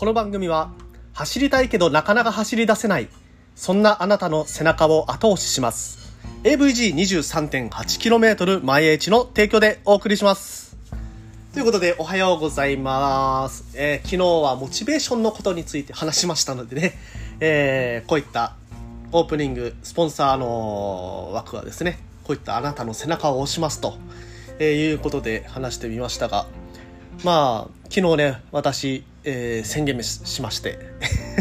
[0.00, 0.72] この番組は
[1.12, 3.08] 走りたいけどなかなか走り出せない
[3.54, 6.14] そんなあなたの背中を後押しします。
[6.42, 10.74] AVG23.8km 前 H の提供でお送りします。
[11.52, 16.94] ということでおはようございます、えー昨日はモチベーションのことについて話しましたのでね、
[17.40, 18.54] えーこういった
[19.12, 23.98] オープニングスポンサーの枠はですねこういったあなたの背中を押しますと、
[24.60, 26.46] えーいうことで話してみましたが
[27.22, 30.78] まあ昨日ね私、えー宣言しまして。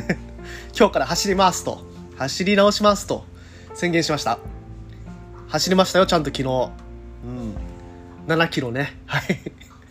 [0.77, 1.81] 今日から走りますと。
[2.17, 3.25] 走り直しますと。
[3.73, 4.39] 宣言しました。
[5.47, 6.71] 走りましたよちゃんと昨日。
[7.23, 7.55] うん。
[8.27, 8.97] 7キロね。
[9.05, 9.39] はい。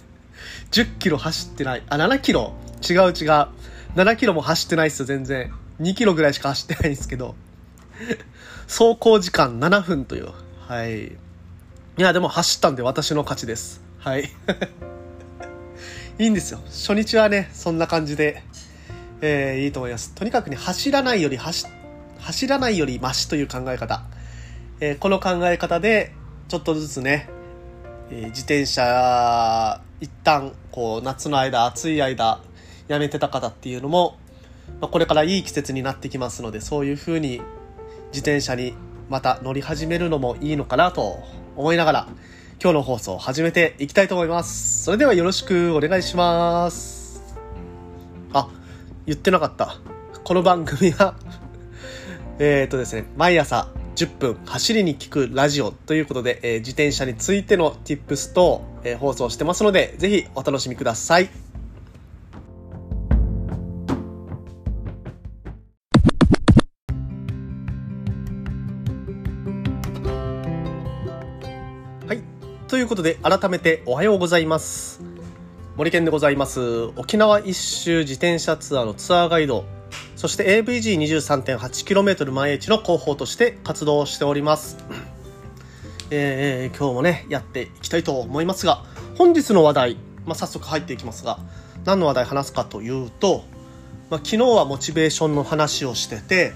[0.71, 1.83] 10キロ走ってない。
[1.89, 2.53] あ7キロ？
[2.89, 3.49] 違う違う。
[3.97, 5.53] 7キロも走ってないっすよ全然。
[5.81, 7.35] 2キロぐらいしか走ってないんですけど。
[8.69, 10.29] 走行時間7分という。
[10.67, 11.07] はい。
[11.07, 11.13] い
[11.97, 13.81] やでも走ったんで私の勝ちです。
[13.99, 14.31] はい。
[16.19, 16.59] いいんですよ。
[16.67, 18.43] 初日はねそんな感じで、
[19.21, 20.15] えーいいと思います。
[20.15, 21.67] とにかくね走らないより走
[22.19, 24.03] 走らないよりマシという考え方、
[24.81, 26.13] えーこの考え方で
[26.49, 27.29] ちょっとずつね、
[28.11, 32.41] えー自転車一旦こう夏の間暑い間
[32.89, 34.17] やめてた方っていうのも、
[34.81, 37.41] まあ、これからいい季節になってきますのでそういう風に
[38.09, 38.75] 自転車に
[39.09, 41.19] また乗り始めるのもいいのかなと
[41.57, 42.09] 思いながら
[42.61, 44.83] 今日の放送を始めていきたいと思います。
[44.83, 47.23] それではよろしくお願いします。
[48.33, 48.49] あ
[49.07, 49.77] 言ってなかった。
[50.25, 51.15] この番組は
[52.41, 61.48] えっとですね毎朝10分走りに聞くラジオということで、えー自転車についての tips と、えー放送してますのでぜひお楽しみください。
[72.79, 75.01] いうことで、改めておはようございます。
[75.77, 76.61] 森健でございます。
[76.97, 79.65] 沖縄一周自転車ツアーのツアーガイド、
[80.15, 84.77] そして AVG23.8km 毎日の広報として活動しております。
[86.11, 88.85] えー今日もね、やっていきたいと思いますが、
[89.17, 91.41] 本日の話題、まあ、早速入っていきますが、
[91.85, 93.43] 何の話題話すかというと、
[94.09, 96.53] まあ、昨日はモチベーションの話をしてて、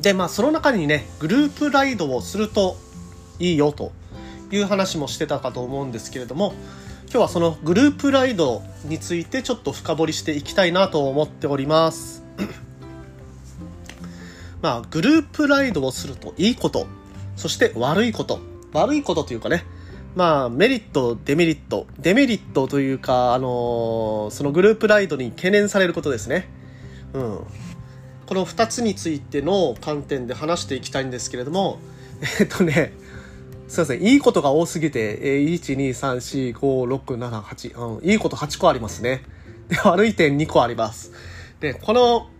[0.00, 2.76] で、まあ、その中にね、グループライドをすると
[3.38, 3.92] いいよと
[4.56, 6.54] いう話もしてたかと思うんですけれども
[7.10, 12.22] 今日はそのグループライドについてちょっと深掘りしていきたいなと思っております。
[14.60, 16.86] まあグループライドをするといいこと
[17.36, 18.40] そして悪いこと
[18.72, 19.64] 悪いことというかね
[20.16, 26.48] まあメリットデメリットデメリットというかあのーそのグループライドに懸念されることですね。
[27.14, 27.40] うん。
[28.26, 31.78] この2つについての観点で話していきたいんですけれども
[32.40, 32.92] えっとね
[33.68, 34.02] すいません。
[34.02, 39.22] いいことが多すぎて、えー、1、2、3、4、5、6、7、8、うん、いいこと8個ありますね。
[39.68, 41.12] で、悪い点2個あります。
[41.60, 42.30] で、この、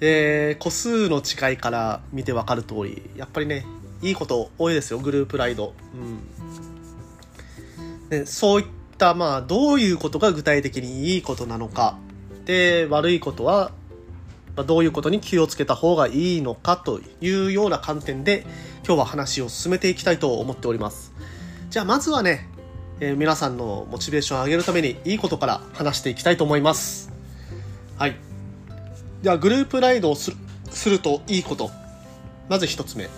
[0.00, 3.64] えー個数の違いから見てわかる通り、やっぱりね、
[4.02, 5.72] いいこと多いですよ、グループライド。
[5.94, 6.18] うん。
[8.10, 8.66] で、そういっ
[8.98, 11.96] た、まあ、どういうことが具体的にいいことなのか。
[12.46, 13.70] で、悪いことは、
[14.56, 18.46] まどういうことに気をつけた方がいいのかというような観点で
[18.86, 21.12] 今日は話を進めていきたいと思っております。
[21.70, 22.48] じゃあまずはね、
[23.00, 27.10] えー皆さんのモチベーションを上げるためにいいことから話していきたいと思います。
[27.98, 28.16] はい。
[29.22, 30.30] ではグループライドをす
[30.88, 31.70] るといいこと。
[32.48, 33.08] まず一つ目。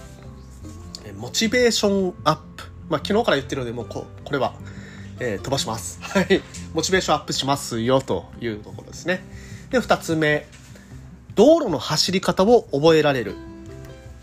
[1.18, 2.64] モチベーションアップ。
[2.88, 4.54] まあ昨日から言ってるのでもうここれは、
[5.20, 5.98] えー飛ばします。
[6.00, 6.40] はい。
[6.72, 9.22] モチベーションアップしますよというところですね。
[9.70, 10.46] で二つ目。
[11.36, 13.34] 道路の走り方を覚えられる。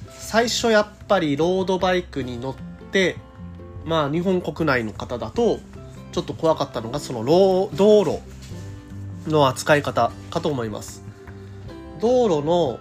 [0.09, 2.55] 最初やっぱりロードバイクに乗っ
[2.91, 3.17] て
[3.85, 5.59] まあ日本国内の方だと
[6.11, 7.69] ちょっと怖かったのがその道
[8.03, 8.19] 路
[9.27, 11.03] の扱い方かと思います。
[12.01, 12.79] 道路の、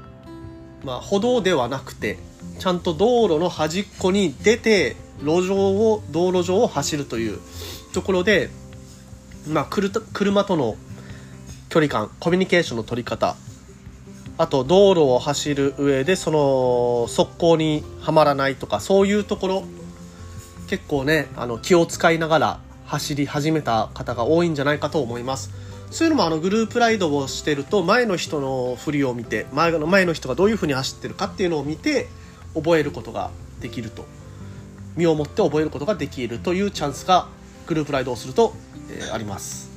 [0.82, 2.18] まあ、歩道ではなくて
[2.58, 7.38] ちゃんと道路の端っこに出て路上を道路上を走るという
[7.92, 8.48] ところで、
[9.46, 10.76] まあ、車との
[11.68, 13.36] 距離感コミュニケーションの取り方
[14.42, 19.64] あと道路を走る上でその側溝にはまらないとかそういうところ
[20.66, 25.52] 結構ねあの気を使いながら走り始めた方が多いんじゃないかと思います。
[25.92, 32.08] そういうのもあのグループライドをしてると前の人の振りを見て前の前の人がどういうふうに走ってるかっていうのを見て
[32.56, 33.30] 覚えることが
[33.60, 34.04] できると。
[34.96, 37.28] 身をもって覚えることができるというチャンスが
[37.68, 38.54] グループライドをすると、
[38.90, 39.70] えーあります。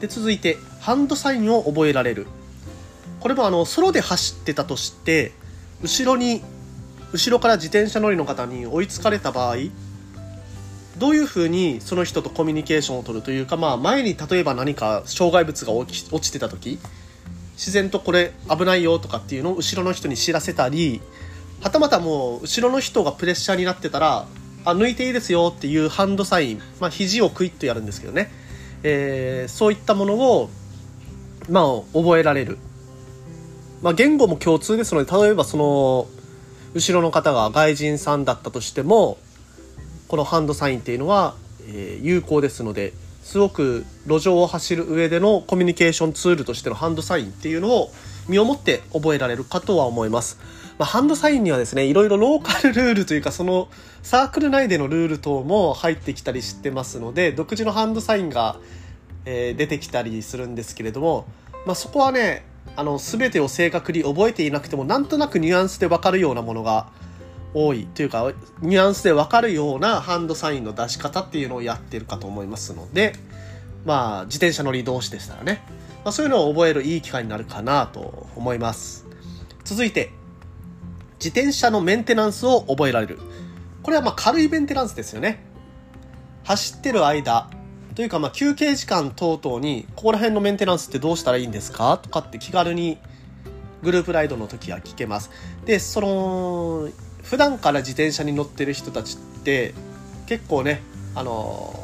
[0.00, 2.26] で続いてハンドサインを覚えられる。
[3.20, 5.32] これもあのソロで走ってたとして
[5.82, 6.42] 後ろに
[7.12, 9.56] 後ろから自転車乗りの方に追いつかれた場合
[10.98, 16.78] どういうふうにその人とコミュニケーションを取るというか、まあ、前に例えば何か障害物が落ち落ちてた時
[17.54, 21.00] 自然とこれ危ないよとかっていうのを後ろの人に知らせたり
[21.62, 24.26] はたまたもう後ろの人がプレッシャーになってたら
[24.64, 28.30] あ抜いていいですよっていうハンドサイン、まあ、肘をクイッとやるんですけどね、
[28.82, 30.50] えー、そういったものを、
[31.48, 31.64] まあ、
[31.94, 32.58] 覚えられる、
[33.82, 36.06] まあ、言語も共通ですので例えばその
[36.74, 39.18] 後ろの方が外人さんだったとしても
[40.08, 41.34] このハンドサインっていうのは、
[41.66, 42.92] えー、有効ですので
[43.22, 47.90] すごく路上を走る上でのコミュニケーションツールとしてのハンドサインっていうのを
[48.28, 50.38] 身をもって覚えられるかとは思います。
[50.78, 53.68] まあ、ハンドサインにはですね、いろいろローカルルールというか、その
[54.02, 58.56] サークル内でのルール等も入ってきたりしてますので、独自のハンドサインが、
[59.26, 61.26] えー、出てきたりするんですけれども、
[61.66, 62.46] まあ、そこはね、
[62.80, 66.88] あの、全てを正確に覚えていなくても、なんとなくニュアンスでわかるようなものが
[67.52, 68.32] 多いというか、
[68.62, 73.12] ニュアンスでわかるようなハンドサインの出し方っていうのをやってるかと思いますので、
[73.84, 75.62] まあ、自転車乗り同士でしたらね、
[76.04, 79.04] まあ、そういうのを覚えるいい機会になるかなと思います。
[79.64, 80.10] 続いて、
[81.18, 83.18] 自転車のメンテナンスを覚えられる。
[83.82, 85.44] これはま軽いメンテナンスですよね。
[86.44, 87.50] 走ってる間、
[87.94, 91.98] というかまあ休憩時間等々に、ここら辺のメンテナンスってどうしたらいいんですか？
[91.98, 92.98] とかって気軽に
[93.82, 95.30] グループライドの時は聞けます。
[95.64, 96.88] で、その、
[97.22, 99.74] 普段から自転車に乗ってる人たちって
[100.26, 100.82] 結構ね、
[101.14, 101.74] あの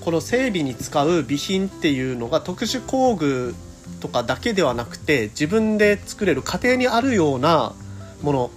[0.00, 3.54] この整備に使う備品っていうのが特殊工具
[4.00, 7.74] とかだけではなくて自分で作れる家庭にあるような
[8.22, 8.50] もの。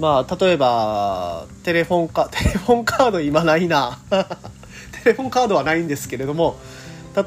[0.00, 3.98] まあ例えばテレフォンカ テレフォンカード今ないな。
[5.04, 6.58] レフォンカードはないんですけれども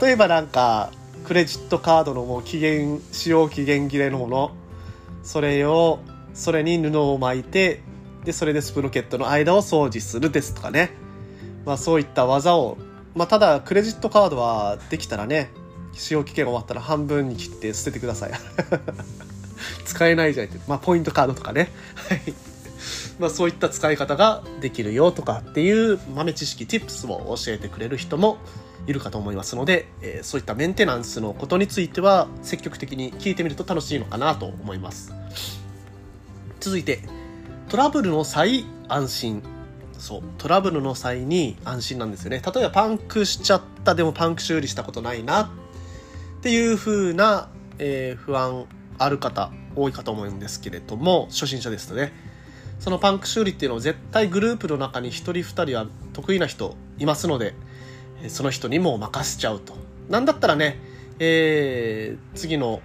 [0.01, 0.91] 例えばなんか
[1.25, 4.51] クレジットカードのもう期限使用期限切れのもの
[5.24, 6.00] それを
[6.33, 7.81] それに布を巻いて
[8.24, 10.91] でそれでスプロケットの間を掃除するですとかね。
[11.65, 12.77] まあそういった技を
[13.15, 15.50] まあただクレジットカードはできたらね
[15.94, 18.31] 使用期限終わったら半分に切って捨ててください。
[19.85, 21.71] 使えないじゃんって、まあ、ポイントカードとかね。
[21.95, 22.46] はい。
[23.19, 28.38] まあ、そういった使い方ができるよとかっていう豆知識 tips を教えてくれる人も
[28.86, 35.14] いるかと思いますので、えー、そういったメンテナンスのことについては積極的に聞いてみると楽しいのかなと思います。
[36.60, 37.02] 続いて
[37.69, 39.44] トラブルの際安心。
[39.94, 42.42] そうトラブルの際に安心なんですよね。
[42.46, 45.50] 例えばパンクしちゃったでもパンク修理したことないなっ
[46.42, 47.50] ていう風な、
[47.80, 48.68] えー、不安
[49.00, 52.14] ある方多いかと思うんですけれども初心者ですとね
[52.79, 57.53] そのパンク修理っていうのを絶対グループの中に1人2人は得意な人いますので
[58.27, 59.75] その人にも任せちゃうと。
[60.09, 60.79] なんだったらね、
[61.19, 62.81] えー、次の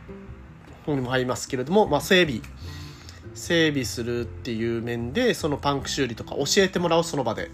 [0.85, 2.41] 方にも入りますけれども、まあ、整備。
[3.35, 7.51] 整備するっていう面でそのパンク修理とか教えてもらうその場で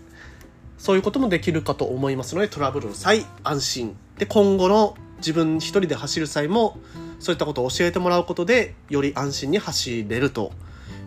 [0.76, 3.96] そういうこともできるかと思いますのでトラブルの際安心。
[4.16, 6.78] で今後の自分一人で走る際も
[7.18, 10.52] そういったことを教えてもらうことでより安心に走れると。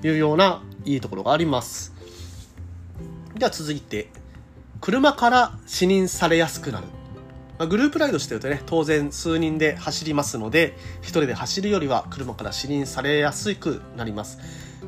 [0.03, 1.93] いうようないいところがあります。
[3.37, 4.09] では続いて
[4.81, 6.87] 車から視認されやすくなる、
[7.57, 14.39] ま、グループライドしてるとね当然数人で走りますので一人で走るよりは車から視認されやすくなります。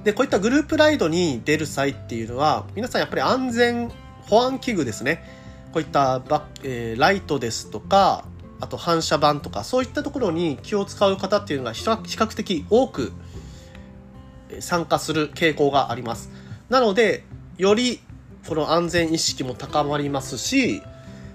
[0.04, 3.92] でこういったグループライドに出る際っていうのは皆さんやっぱり安全
[4.28, 5.24] 保安器具ですね。
[5.72, 8.26] こういったバ、えー、ライトですとか
[8.60, 13.12] あと反射板とかそういったところに気を使う方っていうのが比較的多く
[14.62, 16.30] 参加する傾向があります
[16.70, 17.24] なので
[17.58, 18.02] より
[18.48, 20.82] この安全意識も高まりますし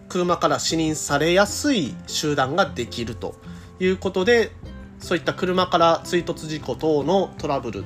[0.08, 3.34] 車から視認されやすい集団ができると
[3.80, 4.52] いうことで
[4.98, 7.84] そういった車から追突事故等のトラブル、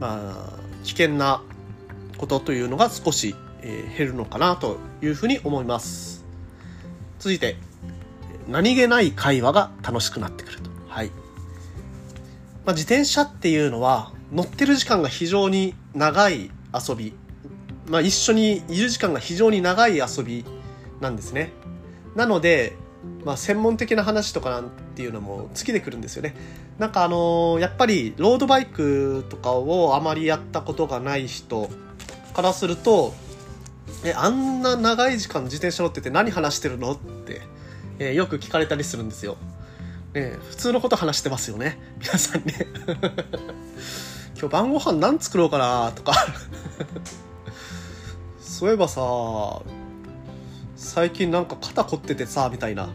[0.00, 1.42] まあ、危険な
[2.16, 6.24] ことというのが少し、え、減るのかなというふうに思います
[7.18, 7.56] 続いて
[8.48, 10.70] 何気ない会話が楽しくなってくると。
[10.88, 11.10] はい。
[12.64, 16.50] まあ、自転車っていうのは乗ってる時間が非常に長い
[16.88, 17.14] 遊び。
[17.86, 20.44] まあ、一緒にいる時間が非常に長い遊び
[21.00, 21.52] なんですね。
[22.16, 22.76] なので、
[23.24, 26.34] まあ、専門的な話とかなんていうのも尽きてくるんですよね。
[26.78, 31.68] なんかあのー、やっぱりロードバイクとかをあまりやったことがない人
[32.32, 33.12] からすると、
[34.04, 36.92] え、あんな長い時間自転車乗ってて何話してるの？
[36.92, 37.42] って
[37.98, 39.36] えー、よく聞かれたりするんですよ。
[40.14, 41.78] ね、普通のこと話してますよね。
[42.00, 42.54] 皆さんね。
[44.42, 46.14] 今日晩ご飯何作ろうかなとか
[48.40, 49.00] そういえばさ、
[50.74, 52.88] 最近なんか肩凝っててさ、みたいな。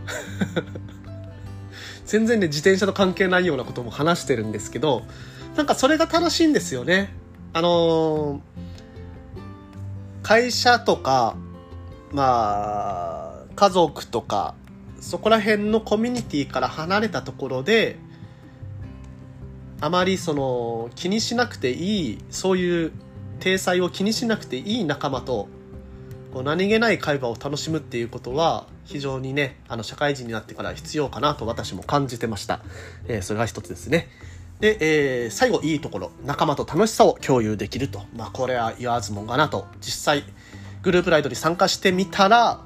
[2.05, 5.03] 全然ね、自転車と関係ないようなことも話してるんですけど、
[5.55, 7.13] なんかそれが楽しいんですよね。
[7.53, 8.41] あのー、
[10.21, 11.37] 会社とか、
[12.11, 14.53] まあ、家族とか
[14.99, 17.99] そこら辺のコミュニティから離れたところで
[19.79, 22.91] あまりその気にしなくていいそういう
[23.39, 25.47] 体裁を気にしなくていい仲間と
[26.33, 32.61] こう何気ない会話を楽しむっていうことは非常にねあの社会人になってから必要かなと私も感じてました、
[33.07, 34.09] えー、それが一つですね。
[34.59, 34.77] で、
[35.23, 38.01] えー、最後いいところ仲間と楽しさを共有できると。
[38.15, 39.67] まあこれは言わずもがなと。
[39.81, 40.23] 実際
[40.81, 42.61] グループライドに参加してみたら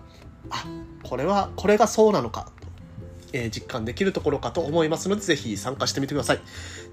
[0.50, 0.66] あ
[1.04, 2.52] これはこれがそうなのか。
[3.34, 6.42] え、実感できるところかと思いますので、ぜひ参加してみてください。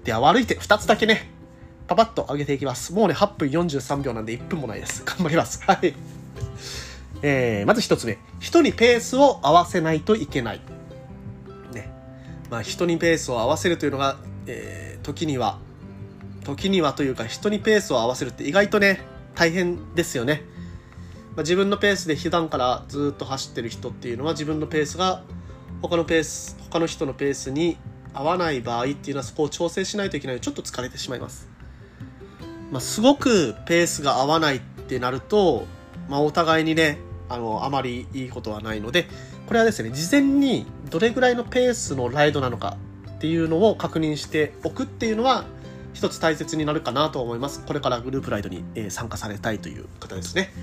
[0.03, 1.29] では悪い点、2つだけね、
[1.87, 2.93] パパッと上げていきます。
[2.93, 5.03] もうね、8分43秒なんで1分もないです。
[5.05, 5.63] 頑張ります。
[5.65, 5.93] はい。
[7.21, 8.17] えー、まず1つ目。
[8.39, 10.61] 人にペースを合わせないといけない。
[11.73, 11.91] ね。
[12.49, 15.59] まあ、人にペースを合わせるというのが、えー、時には、
[16.45, 19.01] 時にはというか、人にペースを合わせるって意外とね、
[19.35, 20.43] 大変ですよね。
[21.35, 25.23] まあ、自分のペースで普段からずっと走ってる人っていうのは自分のペースが
[25.81, 27.77] 他のペース他の人のペースに
[28.13, 31.47] 合わない場合っていうのはそこを調整しないといけないちょっと疲れてしまいます、
[32.71, 35.65] まあ、すごくペースが合わないってなると、
[36.09, 36.97] まあ、お互いにね
[37.29, 39.07] あのあまりいいことはないので
[39.47, 42.77] これはですね事前にどれぐらいのペースのライドなのか
[43.09, 45.45] っていうのを確認しておくっていうのは
[45.93, 47.65] 一つ大切になるかなと思います。
[47.65, 50.53] これからグループライドに、参加されたいという方ですね。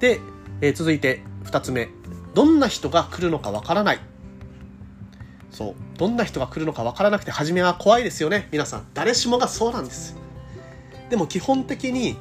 [0.00, 0.20] で、
[0.62, 1.90] え続いて2つ目。
[2.34, 4.00] どんな人が来るのかわからない。
[5.52, 5.74] そう。
[5.98, 8.48] どんな人が来るのか分からなくて初めは怖いですよね。
[8.50, 8.86] 皆さん。
[8.94, 10.16] 誰しもがそうなんです。
[11.12, 12.16] でも基本的に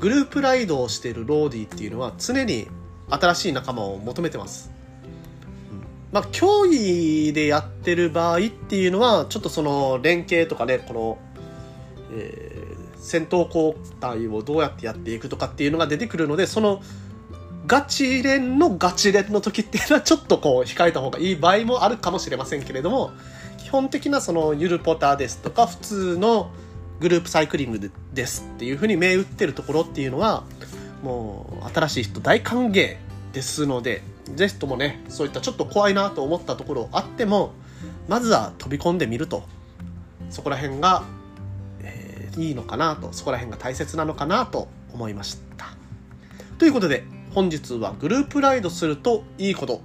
[0.00, 2.66] グループライドをしているローディっていうのは常に
[3.08, 4.72] 新しい仲間を求めてます、
[5.72, 11.18] うん、まあ競技でやってる場合っていうのはちょっとその連携とかねこの、
[12.12, 16.82] えー、戦闘交代をどうやってやっていくとかっていうのが出てくるのでその
[17.66, 23.12] ガチ連のガチ連の時っていうのはちょっとこう控えた方がいい場合もあるかもしれませんけれども
[23.58, 26.50] 基本的なそのゆるポターですとか普通の
[27.00, 30.44] グループサイクリングですっていうふうに銘打ってるところっていうのは
[31.02, 32.96] もう新しい人大歓迎
[33.32, 34.02] ですので
[34.34, 37.52] ぜひともねそういったちょっと怖いなと思ったところあっても
[38.08, 39.42] まずは飛び込んでみると。
[40.30, 41.04] そこら辺が、
[41.80, 45.66] えー、いいのかなとそこら辺が大切なのかなと思いました。
[46.58, 47.04] ということで
[47.34, 49.82] 本日はグループライドするといいこと、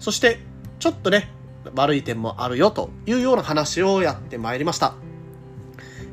[0.00, 0.40] そして
[0.78, 1.30] ちょっとね、
[1.74, 4.94] 悪い点もあるよというような話をやってまいりました。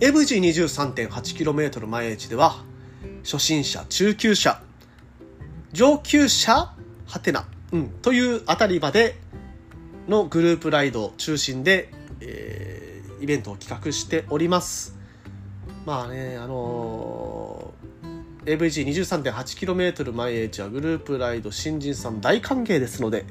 [0.02, 2.58] AVG23.8km 前エッジでは、
[3.24, 4.62] 初心者、中級者、
[5.72, 6.74] 上級者、
[7.06, 9.16] はてな、うん、というあたりまで
[10.10, 14.98] のグループライドを中心で、えー、イベントを企画しております。
[15.86, 17.13] まあね、あのー
[18.46, 23.26] AVG23.8km 毎日はグループライド新人さん大歓迎ですので、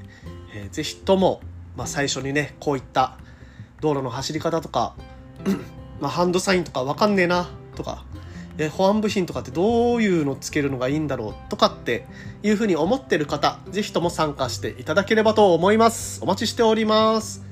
[0.55, 1.41] えー、ぜひとも、
[1.77, 3.19] まあ、最初にねこういった
[3.81, 4.95] 道路の走り方とか
[6.01, 8.05] まあハンドサインとかわかんねえなとか、
[8.57, 12.07] えー、保安部品とかってどういうのつけるのがいいんだろうとかって
[12.43, 16.23] いうふうに思ってる方ぜひとも参加していただければと思います。
[16.23, 17.45] お待ちしております。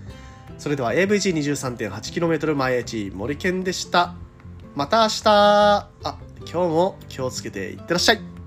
[0.57, 4.15] それでは AVG23.8km 毎日森健でした。
[4.75, 5.89] また明日。
[6.05, 8.40] あ今日も気をつけていってらっしゃい。